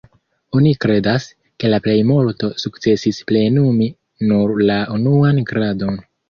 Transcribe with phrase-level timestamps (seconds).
[0.59, 1.27] Oni kredas,
[1.63, 3.91] ke la plejmulto sukcesis plenumi
[4.33, 6.03] nur la "unuan gradon".